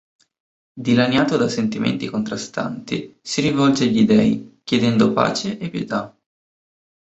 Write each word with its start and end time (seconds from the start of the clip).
Dilaniato 0.79 1.37
da 1.37 1.47
sentimenti 1.47 2.09
contrastanti, 2.09 3.19
si 3.21 3.39
rivolge 3.41 3.83
agli 3.83 4.03
dei, 4.03 4.61
chiedendo 4.63 5.13
pace 5.13 5.59
e 5.59 5.69
pietà. 5.69 6.19